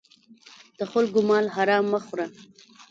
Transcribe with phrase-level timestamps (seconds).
[0.79, 2.27] د خلکو مال حرام مه خوره.